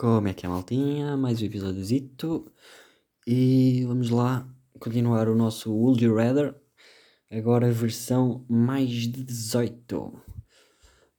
Como 0.00 0.28
é 0.28 0.32
que 0.32 0.46
é, 0.46 0.48
maltinha? 0.48 1.14
Mais 1.14 1.42
um 1.42 1.44
episódiozito. 1.44 2.50
E 3.26 3.84
vamos 3.84 4.08
lá 4.08 4.50
continuar 4.78 5.28
o 5.28 5.34
nosso 5.34 5.70
Would 5.70 6.02
You 6.02 6.16
Rather. 6.16 6.58
Agora 7.30 7.70
versão 7.70 8.46
mais 8.48 8.88
de 8.88 9.22
18. 9.22 9.98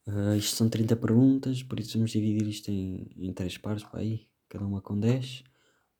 Uh, 0.07 0.35
isto 0.35 0.55
são 0.55 0.67
30 0.67 0.95
perguntas, 0.95 1.61
por 1.61 1.79
isso 1.79 1.93
vamos 1.93 2.09
dividir 2.09 2.47
isto 2.47 2.71
em, 2.71 3.07
em 3.19 3.31
3 3.31 3.55
partes, 3.59 3.85
para 3.85 3.99
aí, 3.99 4.27
cada 4.49 4.65
uma 4.65 4.81
com 4.81 4.99
10. 4.99 5.43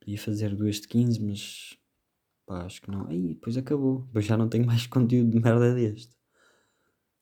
Podia 0.00 0.18
fazer 0.18 0.52
duas 0.56 0.80
de 0.80 0.88
15, 0.88 1.22
mas 1.22 1.78
pá, 2.44 2.64
acho 2.64 2.82
que 2.82 2.90
não. 2.90 3.06
Aí, 3.06 3.34
depois 3.34 3.56
acabou. 3.56 4.00
Depois 4.06 4.24
já 4.24 4.36
não 4.36 4.48
tenho 4.48 4.66
mais 4.66 4.88
conteúdo 4.88 5.30
de 5.30 5.38
merda 5.38 5.72
deste. 5.72 6.16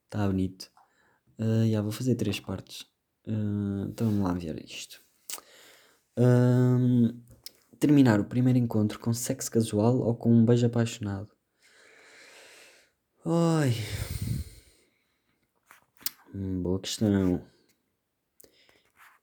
Está 0.07 0.27
bonito. 0.27 0.71
Uh, 1.39 1.71
já 1.71 1.83
vou 1.83 1.93
fazer 1.93 2.15
3 2.15 2.41
partes. 2.41 2.81
Uh, 3.27 3.91
então 3.91 4.07
vamos 4.07 4.25
lá 4.25 4.33
ver 4.33 4.59
isto. 4.65 5.10
Um, 6.23 7.19
terminar 7.79 8.21
o 8.21 8.27
primeiro 8.27 8.59
encontro 8.59 8.99
com 8.99 9.11
sexo 9.11 9.51
casual 9.51 10.01
ou 10.01 10.15
com 10.15 10.31
um 10.31 10.45
beijo 10.45 10.67
apaixonado? 10.67 11.31
Ai. 13.25 13.73
Hum, 16.35 16.63
boa 16.63 16.79
questão. 16.79 17.43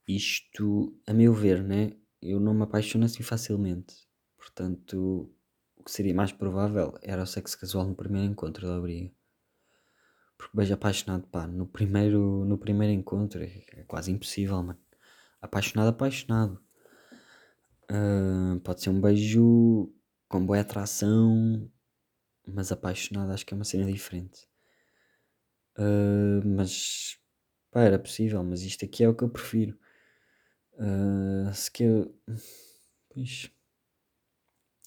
Isto, 0.07 0.99
a 1.05 1.13
meu 1.13 1.35
ver, 1.35 1.61
né? 1.63 1.91
Eu 2.19 2.39
não 2.39 2.55
me 2.55 2.63
apaixono 2.63 3.05
assim 3.05 3.21
facilmente. 3.21 3.93
Portanto, 4.35 5.31
o 5.75 5.83
que 5.83 5.91
seria 5.91 6.15
mais 6.15 6.31
provável 6.31 6.97
era 7.03 7.21
o 7.21 7.27
sexo 7.27 7.59
casual 7.59 7.85
no 7.85 7.95
primeiro 7.95 8.31
encontro 8.31 8.67
da 8.67 8.79
briga. 8.81 9.13
Porque 10.35 10.57
beijo 10.57 10.73
apaixonado, 10.73 11.27
pá, 11.27 11.45
no 11.45 11.67
primeiro, 11.67 12.43
no 12.43 12.57
primeiro 12.57 12.91
encontro 12.91 13.43
é, 13.43 13.63
é 13.73 13.83
quase 13.83 14.11
impossível, 14.11 14.63
mano. 14.63 14.79
Apaixonado, 15.39 15.89
apaixonado. 15.89 16.66
Pode 18.63 18.81
ser 18.81 18.89
um 18.89 18.99
beijo 19.01 19.93
com 20.27 20.45
boa 20.45 20.59
atração, 20.59 21.71
mas 22.45 22.71
apaixonado 22.71 23.31
acho 23.31 23.45
que 23.45 23.53
é 23.53 23.55
uma 23.55 23.63
cena 23.63 23.91
diferente. 23.91 24.47
Mas 26.45 27.17
pá, 27.71 27.81
era 27.83 27.99
possível, 27.99 28.43
mas 28.43 28.61
isto 28.61 28.85
aqui 28.85 29.03
é 29.03 29.09
o 29.09 29.15
que 29.15 29.23
eu 29.23 29.29
prefiro. 29.29 29.77
Se 31.53 31.71
que 31.71 31.83
eu. 31.83 32.15
Pois. 33.09 33.51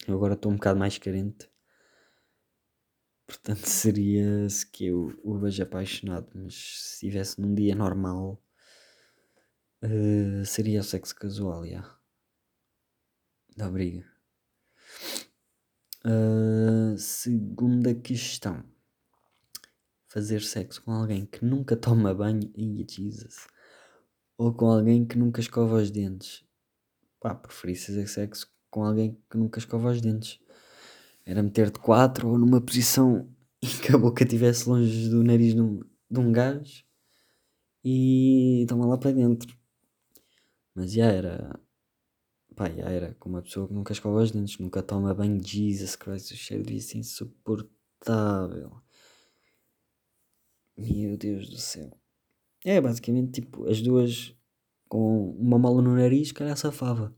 Eu 0.07 0.15
agora 0.15 0.33
estou 0.33 0.51
um 0.51 0.55
bocado 0.55 0.79
mais 0.79 0.97
carente. 0.97 1.49
Portanto, 3.27 3.65
seria 3.67 4.49
se 4.49 4.65
que 4.69 4.87
eu 4.87 5.19
o 5.23 5.37
beijo 5.39 5.63
apaixonado, 5.63 6.29
mas 6.35 6.53
se 6.55 6.93
estivesse 6.95 7.39
num 7.39 7.53
dia 7.53 7.75
normal, 7.75 8.41
uh, 9.83 10.45
seria 10.45 10.81
o 10.81 10.83
sexo 10.83 11.15
casual, 11.15 11.63
já. 11.63 11.69
Yeah. 11.69 12.00
Da 13.55 13.69
briga. 13.69 14.05
Uh, 16.05 16.97
segunda 16.97 17.93
questão. 17.93 18.63
Fazer 20.07 20.41
sexo 20.41 20.81
com 20.83 20.91
alguém 20.91 21.25
que 21.25 21.45
nunca 21.45 21.75
toma 21.75 22.13
banho. 22.13 22.51
e 22.55 22.85
Jesus. 22.89 23.47
Ou 24.37 24.53
com 24.53 24.67
alguém 24.67 25.05
que 25.05 25.17
nunca 25.17 25.41
escova 25.41 25.75
os 25.75 25.91
dentes. 25.91 26.43
Pá, 27.19 27.35
preferi 27.35 27.75
fazer 27.75 28.07
sexo 28.07 28.51
com 28.69 28.83
alguém 28.83 29.17
que 29.29 29.37
nunca 29.37 29.59
escova 29.59 29.91
os 29.91 30.01
dentes. 30.01 30.39
Era 31.25 31.43
meter 31.43 31.69
de 31.69 31.79
quatro 31.79 32.29
ou 32.29 32.37
numa 32.37 32.59
posição 32.59 33.29
em 33.61 33.67
que 33.67 33.93
a 33.93 33.97
boca 33.97 34.23
estivesse 34.23 34.67
longe 34.67 35.09
do 35.09 35.23
nariz 35.23 35.53
de 35.53 35.61
um, 35.61 35.79
de 36.09 36.19
um 36.19 36.31
gajo 36.31 36.83
e 37.83 38.65
toma 38.67 38.85
lá 38.87 38.97
para 38.97 39.11
dentro. 39.11 39.55
Mas 40.73 40.93
já 40.93 41.05
era. 41.05 41.59
Pá, 42.61 42.69
já 42.69 42.87
era 42.91 43.15
com 43.15 43.27
uma 43.27 43.41
pessoa 43.41 43.67
que 43.67 43.73
nunca 43.73 43.91
escova 43.91 44.21
os 44.21 44.29
dentes, 44.29 44.59
nunca 44.59 44.83
toma 44.83 45.15
banho. 45.15 45.41
Jesus 45.43 45.95
Christ, 45.95 46.31
o 46.31 46.37
cheiro 46.37 46.61
devia 46.61 46.79
ser 46.79 46.99
insuportável. 46.99 48.79
Meu 50.77 51.17
Deus 51.17 51.49
do 51.49 51.57
céu. 51.57 51.91
É 52.63 52.79
basicamente 52.79 53.41
tipo 53.41 53.67
as 53.67 53.81
duas 53.81 54.35
com 54.87 55.31
uma 55.39 55.57
mala 55.57 55.81
no 55.81 55.95
nariz, 55.95 56.31
calhar 56.31 56.55
safava. 56.55 57.17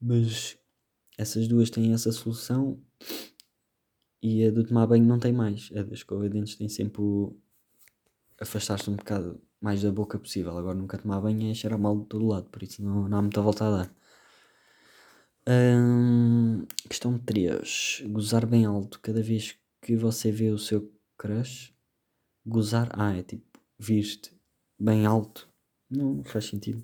Mas 0.00 0.56
essas 1.18 1.48
duas 1.48 1.68
têm 1.68 1.92
essa 1.92 2.12
solução 2.12 2.80
e 4.22 4.44
a 4.44 4.50
do 4.52 4.62
tomar 4.62 4.86
banho 4.86 5.04
não 5.04 5.18
tem 5.18 5.32
mais. 5.32 5.72
A 5.74 5.82
da 5.82 5.92
escova 5.92 6.28
de 6.28 6.38
dentes 6.38 6.54
tem 6.54 6.68
sempre 6.68 7.02
o 7.02 7.36
afastar-se 8.40 8.88
um 8.88 8.94
bocado 8.94 9.42
mais 9.60 9.82
da 9.82 9.90
boca 9.90 10.20
possível. 10.20 10.56
Agora 10.56 10.78
nunca 10.78 10.98
tomar 10.98 11.20
banho 11.20 11.50
é 11.50 11.52
cheirar 11.52 11.80
mal 11.80 11.98
de 11.98 12.06
todo 12.06 12.28
lado, 12.28 12.48
por 12.48 12.62
isso 12.62 12.80
não, 12.80 13.08
não 13.08 13.18
há 13.18 13.20
muita 13.20 13.42
volta 13.42 13.66
a 13.66 13.70
dar. 13.78 14.03
Hum, 15.46 16.64
questão 16.88 17.18
3. 17.18 18.04
Gozar 18.06 18.46
bem 18.46 18.64
alto 18.64 18.98
cada 19.00 19.22
vez 19.22 19.58
que 19.82 19.94
você 19.94 20.32
vê 20.32 20.50
o 20.50 20.58
seu 20.58 20.90
crush. 21.18 21.74
Gozar, 22.46 22.88
ah, 22.92 23.14
é 23.14 23.22
tipo, 23.22 23.60
vir-te 23.78 24.32
bem 24.78 25.04
alto. 25.04 25.46
Não 25.90 26.24
faz 26.24 26.46
sentido. 26.46 26.82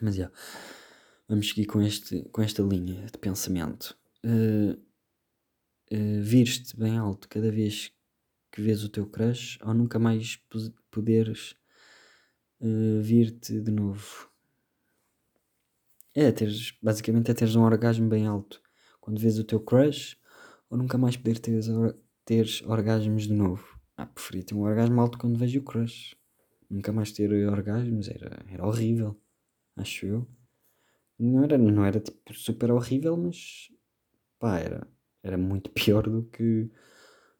Mas 0.00 0.16
já. 0.16 0.30
Vamos 1.28 1.48
seguir 1.48 1.66
com, 1.66 1.82
este, 1.82 2.22
com 2.30 2.40
esta 2.40 2.62
linha 2.62 3.04
de 3.06 3.18
pensamento. 3.18 3.96
Uh, 4.24 4.72
uh, 5.92 6.22
vir-te 6.22 6.76
bem 6.78 6.96
alto 6.96 7.28
cada 7.28 7.50
vez 7.50 7.92
que 8.50 8.62
vês 8.62 8.84
o 8.84 8.88
teu 8.88 9.06
crush 9.06 9.58
ou 9.62 9.74
nunca 9.74 9.98
mais 9.98 10.40
poderes 10.90 11.54
uh, 12.60 13.02
vir-te 13.02 13.60
de 13.60 13.70
novo. 13.70 14.30
É, 16.18 16.32
teres, 16.32 16.72
basicamente 16.82 17.30
é 17.30 17.34
teres 17.34 17.56
um 17.56 17.62
orgasmo 17.62 18.08
bem 18.08 18.26
alto 18.26 18.58
quando 19.02 19.20
vês 19.20 19.38
o 19.38 19.44
teu 19.44 19.60
crush 19.60 20.16
ou 20.70 20.78
nunca 20.78 20.96
mais 20.96 21.14
poder 21.14 21.38
teres, 21.38 21.66
teres 22.24 22.62
orgasmos 22.62 23.24
de 23.24 23.34
novo. 23.34 23.78
Ah, 23.98 24.06
preferia 24.06 24.42
ter 24.42 24.54
um 24.54 24.62
orgasmo 24.62 24.98
alto 24.98 25.18
quando 25.18 25.38
vejo 25.38 25.60
o 25.60 25.62
crush. 25.62 26.16
Nunca 26.70 26.90
mais 26.90 27.12
ter 27.12 27.30
orgasmos 27.46 28.08
era, 28.08 28.42
era 28.50 28.66
horrível, 28.66 29.14
acho 29.76 30.06
eu. 30.06 30.26
Não 31.18 31.44
era, 31.44 31.58
não 31.58 31.84
era 31.84 32.00
tipo 32.00 32.32
super 32.32 32.70
horrível, 32.70 33.14
mas 33.18 33.70
pá, 34.38 34.58
era, 34.58 34.88
era 35.22 35.36
muito 35.36 35.68
pior 35.76 36.08
do 36.08 36.22
que 36.32 36.70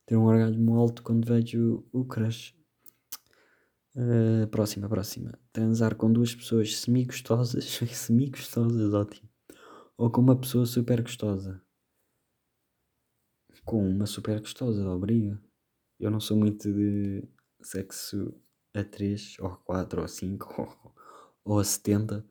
ter 0.04 0.19
um 0.19 0.25
orgasmo 0.25 0.76
alto 0.76 1.03
quando 1.03 1.25
vejo 1.26 1.82
o, 1.94 2.00
o 2.00 2.04
crush. 2.04 2.54
Uh, 3.96 4.46
próxima, 4.48 4.86
próxima. 4.90 5.38
Transar 5.50 5.96
com 5.96 6.12
duas 6.12 6.34
pessoas 6.34 6.76
semi-gostosas. 6.76 7.64
semi-gostosas, 7.96 8.92
ótimo. 8.92 9.26
Ou 9.96 10.10
com 10.10 10.20
uma 10.20 10.38
pessoa 10.38 10.66
super 10.66 11.00
gostosa. 11.00 11.62
Com 13.64 13.88
uma 13.88 14.04
super 14.04 14.38
gostosa, 14.38 14.86
obriga. 14.86 15.40
Eu 15.98 16.10
não 16.10 16.20
sou 16.20 16.36
muito 16.36 16.70
de 16.70 17.26
sexo 17.62 18.38
a 18.74 18.84
3, 18.84 19.36
ou 19.40 19.46
a 19.46 19.56
4, 19.56 20.00
ou 20.00 20.04
a 20.04 20.08
5, 20.08 20.54
ou, 20.60 20.94
ou 21.44 21.58
a 21.58 21.64
70. 21.64 22.22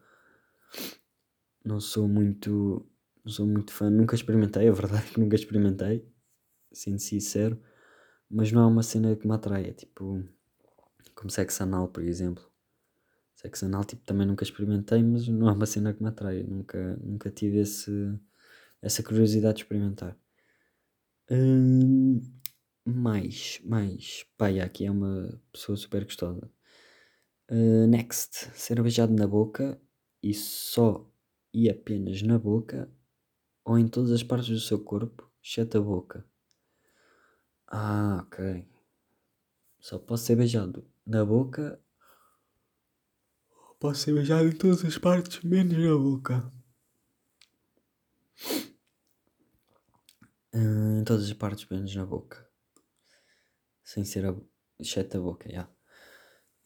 Não 1.64 1.80
sou 1.80 2.08
muito. 2.08 2.88
Não 3.24 3.32
sou 3.32 3.48
muito 3.48 3.74
fã. 3.74 3.90
Nunca 3.90 4.14
experimentei, 4.14 4.68
é 4.68 4.72
verdade 4.72 5.10
que 5.12 5.20
nunca 5.20 5.36
experimentei. 5.36 6.08
Sendo 6.72 7.00
sincero. 7.00 7.60
Mas 8.30 8.52
não 8.52 8.62
é 8.62 8.66
uma 8.68 8.84
cena 8.84 9.16
que 9.16 9.28
me 9.28 9.34
atrai. 9.34 9.66
É 9.70 9.74
tipo 9.74 10.24
como 11.16 11.32
sexo 11.32 11.64
anal, 11.64 11.88
por 11.88 12.04
exemplo. 12.04 12.44
Sexo 13.36 13.66
anal, 13.66 13.84
tipo, 13.86 14.04
também 14.06 14.28
nunca 14.28 14.44
experimentei, 14.44 15.02
mas 15.02 15.28
não 15.28 15.50
é 15.50 15.54
uma 15.54 15.66
cena 15.66 15.94
que 15.94 16.04
me 16.04 16.10
atrai. 16.10 16.44
Nunca, 16.44 16.98
nunca 16.98 17.32
tive 17.32 17.60
esse, 17.60 17.92
essa 18.82 19.02
curiosidade 19.02 19.58
de 19.58 19.64
experimentar. 19.64 20.18
Hum, 21.30 22.22
mais, 22.86 23.60
mais. 23.64 24.26
Pá, 24.38 24.50
aqui 24.50 24.86
é 24.86 24.92
uma 24.92 25.42
pessoa 25.52 25.78
super 25.78 26.04
gostosa. 26.04 26.52
Uh, 27.50 27.88
next. 27.88 28.50
Ser 28.54 28.82
beijado 28.82 29.14
na 29.14 29.28
boca 29.28 29.80
e 30.22 30.34
só 30.34 31.10
e 31.54 31.70
apenas 31.70 32.22
na 32.22 32.38
boca 32.38 32.90
ou 33.64 33.80
em 33.80 33.88
todas 33.88 34.12
as 34.12 34.24
partes 34.24 34.50
do 34.50 34.60
seu 34.60 34.84
corpo, 34.84 35.30
exceto 35.44 35.78
a 35.78 35.82
boca. 35.82 36.26
Ah, 37.68 38.24
ok. 38.24 38.68
Só 39.80 40.00
posso 40.00 40.26
ser 40.26 40.36
beijado 40.36 40.86
na 41.06 41.24
boca. 41.24 41.80
Posso 43.80 44.02
ser 44.02 44.14
beijado 44.14 44.48
em 44.48 44.52
todas 44.52 44.84
as 44.84 44.98
partes, 44.98 45.42
menos 45.44 45.78
na 45.78 45.98
boca. 45.98 46.52
Uh, 50.54 51.00
em 51.00 51.04
todas 51.04 51.26
as 51.26 51.34
partes, 51.34 51.68
menos 51.70 51.94
na 51.96 52.06
boca. 52.06 52.50
Sem 53.84 54.04
ser 54.06 54.26
a. 54.26 54.36
exceto 54.80 55.18
a 55.18 55.22
boca, 55.22 55.50
já. 55.50 55.52
Yeah. 55.54 55.72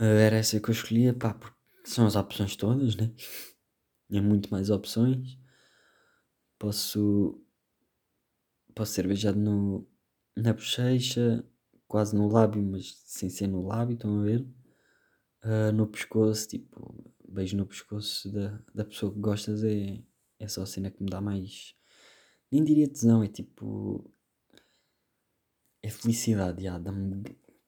Uh, 0.02 0.20
era 0.20 0.38
essa 0.38 0.60
que 0.60 0.70
eu 0.70 0.74
escolhia, 0.74 1.14
pá, 1.14 1.34
porque 1.34 1.58
são 1.84 2.06
as 2.06 2.16
opções 2.16 2.56
todas, 2.56 2.96
né? 2.96 3.14
É 4.12 4.22
muito 4.22 4.50
mais 4.50 4.70
opções. 4.70 5.38
Posso. 6.58 7.44
Posso 8.74 8.94
ser 8.94 9.08
beijado 9.08 9.38
no, 9.38 9.90
na 10.38 10.54
bochecha, 10.54 11.44
quase 11.90 12.16
no 12.16 12.30
lábio, 12.30 12.62
mas 12.64 12.94
sem 13.06 13.30
ser 13.30 13.48
no 13.48 13.66
lábio, 13.68 13.96
estão 13.96 14.20
a 14.22 14.24
ver? 14.24 14.42
Uh, 15.44 15.72
no 15.74 15.88
pescoço, 15.88 16.48
tipo, 16.48 17.14
beijo 17.28 17.58
no 17.58 17.66
pescoço 17.66 18.32
da, 18.32 18.62
da 18.74 18.86
pessoa 18.86 19.12
que 19.12 19.20
gostas 19.20 19.64
é, 19.64 20.02
é 20.40 20.48
só 20.48 20.62
a 20.62 20.66
cena 20.66 20.92
que 20.92 21.04
me 21.04 21.10
dá 21.10 21.20
mais. 21.20 21.76
Nem 22.52 22.64
diria 22.64 22.88
tesão, 22.88 23.24
é 23.24 23.28
tipo. 23.28 24.10
É 25.82 25.90
felicidade, 25.90 26.64
já, 26.64 26.78
dá-me. 26.78 27.24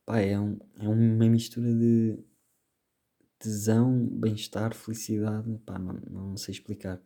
Pá, 0.06 0.20
é, 0.20 0.40
um, 0.40 0.60
é 0.80 0.88
uma 0.88 1.30
mistura 1.30 1.74
de 1.74 2.24
tesão, 3.40 4.08
bem-estar, 4.08 4.76
felicidade, 4.76 5.58
pá, 5.66 5.80
não, 5.80 5.94
não 5.94 6.38
sei 6.38 6.54
explicar. 6.54 7.02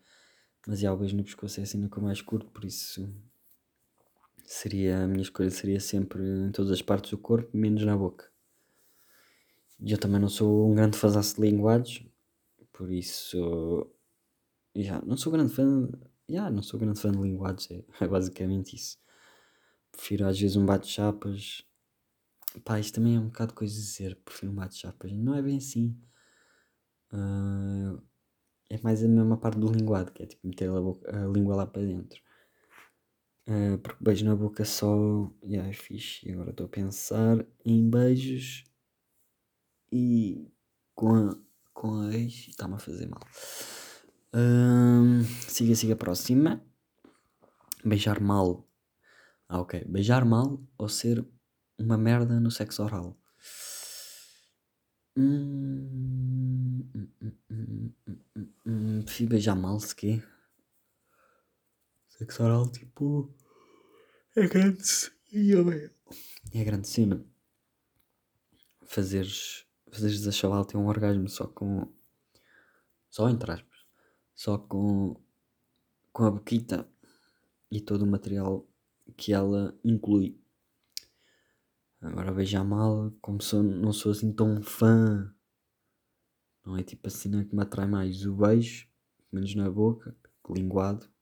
Mas 0.67 0.79
já, 0.79 0.93
o 0.93 0.97
beijo 0.97 1.15
no 1.15 1.23
pescoço 1.23 1.59
é 1.59 1.63
a 1.63 1.65
cena 1.65 1.89
que 1.89 1.97
eu 1.97 2.03
mais 2.03 2.21
curto, 2.21 2.51
por 2.51 2.65
isso. 2.65 3.07
Seria, 4.45 5.03
a 5.03 5.07
minha 5.07 5.23
escolha 5.23 5.49
seria 5.49 5.79
sempre 5.79 6.21
em 6.23 6.51
todas 6.51 6.71
as 6.71 6.81
partes 6.81 7.11
do 7.11 7.17
corpo, 7.17 7.49
menos 7.57 7.83
na 7.83 7.97
boca. 7.97 8.29
E 9.79 9.91
eu 9.91 9.97
também 9.97 10.19
não 10.19 10.29
sou 10.29 10.69
um 10.71 10.75
grande 10.75 10.97
fazaço 10.97 11.35
de 11.35 11.41
linguagens, 11.41 12.07
por 12.71 12.91
isso. 12.91 13.89
Já, 14.75 15.01
não 15.01 15.17
sou 15.17 15.31
grande 15.31 15.53
fã. 15.53 15.89
Já, 16.29 16.49
não 16.49 16.61
sou 16.61 16.79
grande 16.79 16.99
fã 16.99 17.11
de 17.11 17.17
linguagens, 17.17 17.69
é, 17.71 17.83
é 18.03 18.07
basicamente 18.07 18.75
isso. 18.75 18.97
Prefiro 19.91 20.27
às 20.27 20.39
vezes 20.39 20.55
um 20.55 20.65
bate-chapas. 20.65 21.65
Pá, 22.63 22.79
isto 22.79 22.95
também 22.95 23.15
é 23.15 23.19
um 23.19 23.27
bocado 23.27 23.53
coisa 23.53 23.73
de 23.73 23.81
dizer. 23.81 24.15
Prefiro 24.23 24.51
um 24.51 24.55
bate-chapas. 24.55 25.11
Não 25.11 25.35
é 25.35 25.41
bem 25.41 25.57
assim. 25.57 25.97
Uh, 27.11 28.01
é 28.69 28.77
mais 28.81 29.03
a 29.03 29.07
mesma 29.07 29.37
parte 29.37 29.59
do 29.59 29.71
linguado, 29.71 30.11
que 30.11 30.23
é 30.23 30.25
tipo 30.25 30.47
meter 30.47 30.69
a, 30.69 30.81
boca, 30.81 31.09
a 31.15 31.27
língua 31.27 31.55
lá 31.55 31.67
para 31.67 31.83
dentro. 31.83 32.21
Uh, 33.47 33.77
porque 33.77 34.03
beijo 34.03 34.25
na 34.25 34.35
boca 34.35 34.65
só. 34.65 35.31
Yeah, 35.43 35.69
é 35.69 35.73
fixe. 35.73 36.27
E 36.27 36.31
agora 36.33 36.49
estou 36.49 36.65
a 36.65 36.69
pensar 36.69 37.45
em 37.63 37.87
beijos 37.89 38.63
e 39.91 40.51
com 40.95 41.15
a, 41.15 41.37
com 41.73 42.01
a 42.01 42.15
ex. 42.15 42.47
Está-me 42.49 42.75
a 42.75 42.79
fazer 42.79 43.07
mal. 43.07 43.21
Uh, 44.33 45.23
siga, 45.47 45.75
siga, 45.75 45.95
próxima. 45.95 46.61
Beijar 47.83 48.19
mal. 48.19 48.67
Ah, 49.47 49.59
ok. 49.59 49.85
Beijar 49.87 50.25
mal 50.25 50.59
ou 50.77 50.89
ser 50.89 51.23
uma 51.77 51.97
merda 51.97 52.39
no 52.39 52.49
sexo 52.49 52.83
oral? 52.83 53.15
Hum, 55.17 56.83
hum, 56.93 57.07
hum, 57.21 57.93
hum, 58.35 58.49
hum, 58.65 59.01
prefiro 59.03 59.29
beijar 59.29 59.55
mal, 59.55 59.79
se 59.79 59.95
quê? 59.95 60.21
Sexo 62.25 62.43
oral, 62.43 62.67
tipo. 62.71 63.31
É 64.35 64.47
grande 64.47 64.83
cena. 64.83 65.91
É 66.51 66.63
grande 66.63 66.87
cena. 66.87 67.23
Fazeres. 68.83 69.67
Fazeres 69.91 70.25
a 70.25 70.31
chaval 70.31 70.65
ter 70.65 70.75
um 70.75 70.87
orgasmo 70.87 71.29
só 71.29 71.45
com. 71.45 71.87
Só 73.11 73.29
entre 73.29 73.51
aspas. 73.51 73.77
Só 74.33 74.57
com. 74.57 75.21
Com 76.11 76.23
a 76.23 76.31
boquita 76.31 76.89
e 77.69 77.79
todo 77.79 78.01
o 78.01 78.07
material 78.07 78.67
que 79.15 79.31
ela 79.31 79.77
inclui. 79.83 80.41
Agora 82.01 82.31
beijar 82.31 82.63
mal, 82.63 83.11
como 83.21 83.39
sou, 83.39 83.61
não 83.61 83.93
sou 83.93 84.13
assim 84.13 84.33
tão 84.33 84.63
fã. 84.63 85.31
Não 86.65 86.75
é 86.75 86.81
tipo 86.81 87.07
a 87.07 87.11
cena 87.11 87.45
que 87.45 87.55
me 87.55 87.61
atrai 87.61 87.85
mais. 87.85 88.25
O 88.25 88.33
beijo, 88.33 88.87
menos 89.31 89.53
na 89.53 89.69
boca, 89.69 90.15
linguado. 90.49 91.13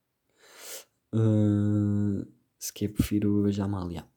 Uh, 1.13 2.25
se 2.57 2.73
que 2.73 2.89
prefiro 2.89 3.43
beijar 3.43 3.67
mal, 3.67 3.91
yeah. 3.91 4.09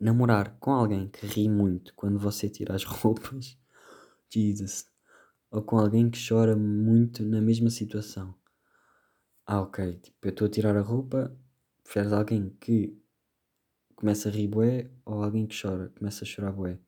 Namorar 0.00 0.56
com 0.58 0.72
alguém 0.72 1.08
que 1.08 1.24
ri 1.26 1.48
muito 1.48 1.94
quando 1.94 2.18
você 2.18 2.48
tira 2.48 2.74
as 2.74 2.82
roupas. 2.84 3.56
Jesus. 4.28 4.90
Ou 5.50 5.62
com 5.62 5.78
alguém 5.78 6.10
que 6.10 6.18
chora 6.18 6.56
muito 6.56 7.24
na 7.24 7.40
mesma 7.40 7.70
situação. 7.70 8.34
Ah, 9.46 9.62
ok. 9.62 9.94
Tipo, 9.98 10.26
eu 10.26 10.30
estou 10.30 10.46
a 10.46 10.50
tirar 10.50 10.76
a 10.76 10.82
roupa. 10.82 11.34
Preferes 11.82 12.12
alguém 12.12 12.50
que 12.60 13.00
começa 13.94 14.28
a 14.28 14.32
rir 14.32 14.48
bué 14.48 14.90
ou 15.04 15.22
alguém 15.22 15.46
que 15.46 15.60
chora, 15.60 15.88
começa 15.90 16.24
a 16.24 16.26
chorar 16.26 16.52
bué? 16.52 16.78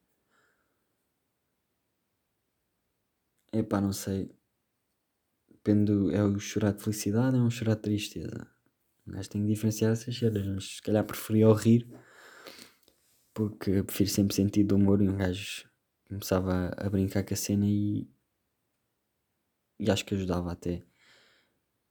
Epá, 3.53 3.81
não 3.81 3.93
sei. 3.93 4.31
Depende, 5.51 5.93
do, 5.93 6.11
é 6.13 6.23
o 6.25 6.39
chorar 6.39 6.73
de 6.73 6.83
felicidade 6.83 7.37
ou 7.37 7.43
é 7.43 7.47
um 7.47 7.51
chorar 7.51 7.75
de 7.77 7.83
tristeza? 7.83 8.47
Mas 9.05 9.29
tenho 9.29 9.44
que 9.44 9.52
diferenciar 9.52 9.93
essas 9.93 10.17
cenas, 10.17 10.47
mas 10.47 10.76
se 10.76 10.82
calhar 10.82 11.05
preferia 11.05 11.49
o 11.49 11.52
rir, 11.52 11.87
porque 13.35 13.82
prefiro 13.82 14.11
sempre 14.11 14.35
sentido 14.35 14.69
de 14.69 14.75
humor 14.75 15.02
e 15.02 15.08
um 15.08 15.17
gajo 15.17 15.69
começava 16.08 16.70
a, 16.76 16.91
brincar 16.91 17.25
com 17.25 17.35
a 17.35 17.37
cena 17.37 17.67
e, 17.67 18.08
e 19.79 19.91
acho 19.91 20.05
que 20.05 20.14
ajudava 20.14 20.52
até 20.52 20.82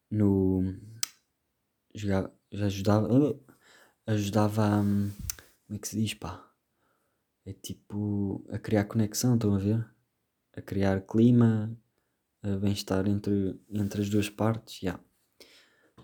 no. 0.10 0.76
Já, 1.94 2.30
ajudava 2.52 3.40
ajudava 4.08 4.66
a. 4.66 4.82
Como 4.82 5.76
é 5.76 5.78
que 5.78 5.88
se 5.88 6.00
diz, 6.00 6.14
pá? 6.14 6.52
É 7.46 7.54
tipo. 7.54 8.46
a 8.50 8.60
criar 8.60 8.86
conexão, 8.86 9.36
estão 9.36 9.56
a 9.56 9.60
ver? 9.60 9.86
A 10.56 10.62
criar 10.62 11.02
clima, 11.02 11.78
a 12.44 12.58
bem-estar 12.58 13.08
entre, 13.08 13.60
entre 13.70 14.02
as 14.02 14.10
duas 14.10 14.30
partes, 14.30 14.80
já. 14.80 14.92
Yeah. 14.92 15.09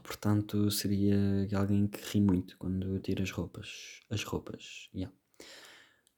Portanto, 0.05 0.69
seria 0.69 1.17
alguém 1.57 1.87
que 1.87 1.99
ri 2.11 2.21
muito 2.21 2.57
quando 2.57 2.95
eu 2.95 2.99
tiro 2.99 3.23
as 3.23 3.31
roupas. 3.31 4.01
As 4.09 4.23
roupas. 4.23 4.89
Yeah. 4.93 5.13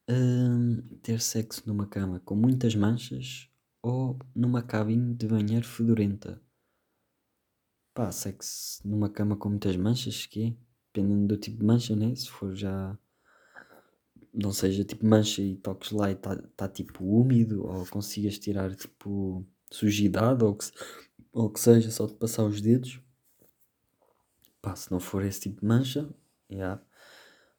Um, 0.10 0.82
ter 1.02 1.22
sexo 1.22 1.64
numa 1.66 1.88
cama 1.88 2.20
com 2.20 2.36
muitas 2.36 2.76
manchas 2.76 3.50
ou 3.82 4.20
numa 4.36 4.62
cabine 4.62 5.16
de 5.16 5.28
banheiro 5.28 5.66
fedorenta? 5.66 6.42
Pá, 7.94 8.12
sexo 8.12 8.88
numa 8.88 9.10
cama 9.10 9.36
com 9.36 9.50
muitas 9.50 9.76
manchas, 9.76 10.26
que 10.26 10.44
é? 10.44 10.68
dependendo 10.98 11.28
do 11.28 11.38
tipo 11.38 11.60
de 11.60 11.66
mancha, 11.66 11.96
né? 11.96 12.16
Se 12.16 12.30
for 12.30 12.56
já. 12.56 12.98
Não 14.34 14.52
seja 14.52 14.84
tipo 14.84 15.06
mancha 15.06 15.42
e 15.42 15.56
toques 15.56 15.92
lá 15.92 16.10
e 16.10 16.14
está 16.14 16.36
tá, 16.56 16.68
tipo 16.68 17.04
úmido, 17.04 17.66
ou 17.66 17.86
consigas 17.88 18.38
tirar 18.38 18.76
tipo 18.76 19.46
sujidade, 19.72 20.44
ou 20.44 20.56
que, 20.56 20.66
ou 21.32 21.50
que 21.50 21.60
seja 21.60 21.90
só 21.90 22.06
de 22.06 22.14
passar 22.16 22.44
os 22.44 22.62
dedos. 22.62 23.02
Pá, 24.68 24.76
se 24.76 24.92
não 24.92 25.00
for 25.00 25.24
esse 25.24 25.40
tipo 25.40 25.62
de 25.62 25.66
mancha, 25.66 26.14
yeah. 26.52 26.84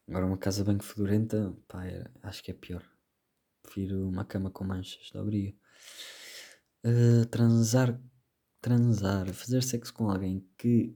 agora 0.06 0.26
uma 0.26 0.37
casa 0.37 0.62
bem 0.62 0.78
fedorenta, 0.78 1.56
pá, 1.66 1.87
é, 1.87 2.05
acho 2.22 2.44
que 2.44 2.50
é 2.50 2.55
pior. 2.55 2.87
Prefiro 3.62 4.06
uma 4.06 4.26
cama 4.26 4.50
com 4.50 4.62
manchas, 4.62 5.10
da 5.10 5.22
obriga. 5.22 5.56
Uh, 6.84 7.25
transar, 7.31 7.99
transar, 8.60 9.32
fazer 9.32 9.62
sexo 9.62 9.94
com 9.94 10.10
alguém 10.10 10.47
que 10.59 10.94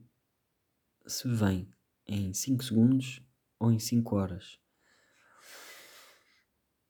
se 1.06 1.26
vem 1.28 1.72
em 2.06 2.34
5 2.34 2.62
segundos 2.62 3.22
ou 3.58 3.72
em 3.72 3.78
5 3.78 4.14
horas? 4.14 4.60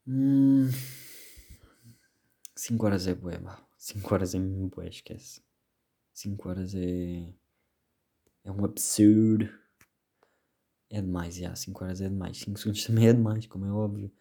5 0.05 0.11
hum, 0.11 0.69
horas 2.85 3.07
é 3.07 3.15
bué, 3.15 3.39
5 3.77 4.13
horas 4.13 4.35
é 4.35 4.39
bué, 4.39 4.89
esquece. 4.89 5.41
5 6.11 6.49
horas 6.49 6.75
é. 6.75 7.33
É 8.43 8.51
um 8.51 8.63
absurdo. 8.65 9.49
É 10.89 11.01
demais, 11.01 11.35
já. 11.35 11.55
5 11.55 11.83
horas 11.83 12.01
é 12.01 12.09
demais. 12.09 12.37
5 12.37 12.59
segundos 12.59 12.83
também 12.85 13.07
é 13.07 13.13
demais, 13.13 13.47
como 13.47 13.65
é 13.65 13.71
óbvio. 13.71 14.11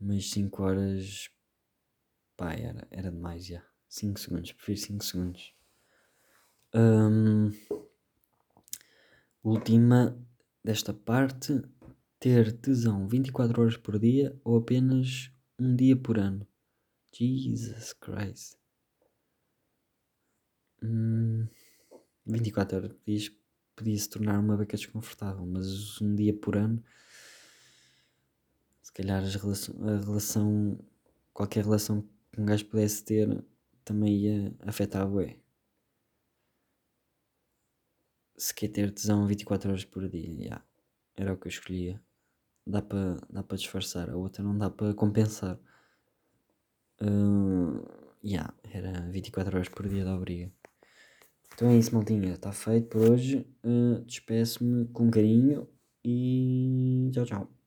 Mas 0.00 0.30
5 0.30 0.62
horas. 0.62 1.30
Pá, 2.36 2.52
era, 2.52 2.86
era 2.90 3.10
demais, 3.10 3.46
já. 3.46 3.62
5 3.88 4.18
segundos, 4.18 4.52
prefiro 4.52 4.78
5 4.78 5.04
segundos. 5.04 5.54
Um, 6.74 7.50
Última 9.42 10.14
desta 10.62 10.92
parte: 10.92 11.62
ter 12.20 12.52
tesão 12.60 13.08
24 13.08 13.62
horas 13.62 13.76
por 13.76 13.98
dia 13.98 14.38
ou 14.44 14.58
apenas 14.58 15.32
um 15.58 15.74
dia 15.74 15.96
por 15.96 16.18
ano? 16.18 16.46
Jesus 17.12 17.92
Christ. 17.94 18.58
Hum, 20.82 21.27
24 22.28 22.76
horas 22.76 22.92
por 22.92 23.04
dia 23.06 23.30
podia 23.76 23.98
se 23.98 24.08
tornar 24.08 24.38
uma 24.38 24.56
beca 24.56 24.76
desconfortável, 24.76 25.46
mas 25.46 26.00
um 26.00 26.14
dia 26.14 26.34
por 26.34 26.56
ano, 26.56 26.82
se 28.82 28.92
calhar 28.92 29.22
a 29.22 29.98
relação, 30.04 30.78
qualquer 31.32 31.64
relação 31.64 32.02
que 32.32 32.40
um 32.40 32.44
gajo 32.44 32.64
pudesse 32.66 33.04
ter 33.04 33.44
também 33.84 34.16
ia 34.16 34.56
afetar 34.66 35.02
a 35.02 35.06
bué 35.06 35.38
se 38.38 38.54
quer 38.54 38.68
ter 38.68 38.92
tesão 38.92 39.26
24 39.26 39.70
horas 39.70 39.84
por 39.84 40.08
dia, 40.08 40.32
yeah, 40.32 40.64
era 41.16 41.32
o 41.32 41.36
que 41.36 41.48
eu 41.48 41.50
escolhia. 41.50 42.00
Dá 42.66 42.82
para 42.82 43.16
dá 43.30 43.42
disfarçar, 43.56 44.10
a 44.10 44.16
outra 44.16 44.42
não 44.44 44.56
dá 44.56 44.70
para 44.70 44.94
compensar. 44.94 45.58
Uh, 47.00 47.82
yeah, 48.24 48.52
era 48.72 49.00
24 49.10 49.56
horas 49.56 49.68
por 49.68 49.88
dia 49.88 50.04
da 50.04 50.14
obriga. 50.14 50.52
Então 51.54 51.68
é 51.70 51.76
isso, 51.76 51.94
maltinha. 51.94 52.32
Está 52.34 52.52
feito 52.52 52.88
por 52.88 53.10
hoje. 53.10 53.46
Uh, 53.64 54.00
Despeço-me 54.04 54.86
com 54.88 55.10
carinho 55.10 55.68
e 56.04 57.10
tchau, 57.12 57.24
tchau. 57.24 57.57